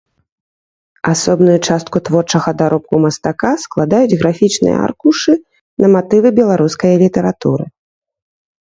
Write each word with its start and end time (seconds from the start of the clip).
Асобную 1.13 1.57
частку 1.67 1.97
творчага 2.09 2.49
даробку 2.63 2.95
мастака 3.05 3.51
складаюць 3.67 4.17
графічныя 4.25 4.77
аркушы 4.89 5.33
на 5.81 5.87
матывы 5.99 6.27
беларускае 6.43 6.95
літаратуры. 7.05 7.65